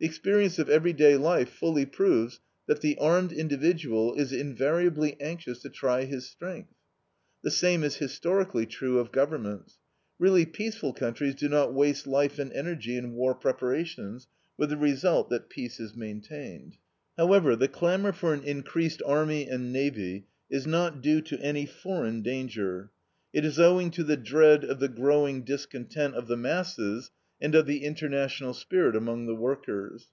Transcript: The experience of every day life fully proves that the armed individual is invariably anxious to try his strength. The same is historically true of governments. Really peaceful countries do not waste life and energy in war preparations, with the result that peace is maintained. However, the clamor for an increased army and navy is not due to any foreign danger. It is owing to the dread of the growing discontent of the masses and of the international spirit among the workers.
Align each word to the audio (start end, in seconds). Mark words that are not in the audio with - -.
The 0.00 0.06
experience 0.06 0.60
of 0.60 0.70
every 0.70 0.92
day 0.92 1.16
life 1.16 1.48
fully 1.48 1.84
proves 1.84 2.38
that 2.68 2.82
the 2.82 2.96
armed 2.98 3.32
individual 3.32 4.14
is 4.14 4.32
invariably 4.32 5.16
anxious 5.20 5.58
to 5.62 5.68
try 5.68 6.04
his 6.04 6.24
strength. 6.24 6.72
The 7.42 7.50
same 7.50 7.82
is 7.82 7.96
historically 7.96 8.64
true 8.64 9.00
of 9.00 9.10
governments. 9.10 9.78
Really 10.20 10.46
peaceful 10.46 10.92
countries 10.92 11.34
do 11.34 11.48
not 11.48 11.74
waste 11.74 12.06
life 12.06 12.38
and 12.38 12.52
energy 12.52 12.96
in 12.96 13.14
war 13.14 13.34
preparations, 13.34 14.28
with 14.56 14.70
the 14.70 14.76
result 14.76 15.30
that 15.30 15.48
peace 15.50 15.80
is 15.80 15.96
maintained. 15.96 16.76
However, 17.16 17.56
the 17.56 17.66
clamor 17.66 18.12
for 18.12 18.32
an 18.32 18.44
increased 18.44 19.02
army 19.04 19.48
and 19.48 19.72
navy 19.72 20.28
is 20.48 20.64
not 20.64 21.02
due 21.02 21.20
to 21.22 21.40
any 21.42 21.66
foreign 21.66 22.22
danger. 22.22 22.92
It 23.32 23.44
is 23.44 23.58
owing 23.58 23.90
to 23.90 24.04
the 24.04 24.16
dread 24.16 24.62
of 24.62 24.78
the 24.78 24.86
growing 24.86 25.42
discontent 25.42 26.14
of 26.14 26.28
the 26.28 26.36
masses 26.36 27.10
and 27.40 27.54
of 27.54 27.66
the 27.66 27.84
international 27.84 28.52
spirit 28.52 28.96
among 28.96 29.26
the 29.26 29.34
workers. 29.36 30.08